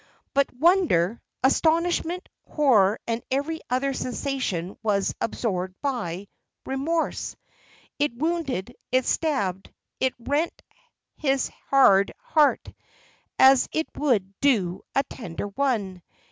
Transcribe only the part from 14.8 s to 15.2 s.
a